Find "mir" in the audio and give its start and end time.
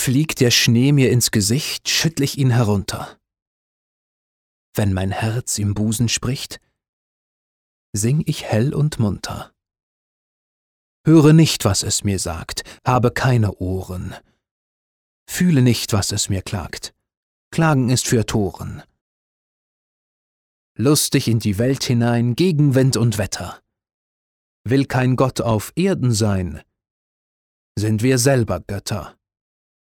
0.92-1.10, 12.04-12.18, 16.30-16.42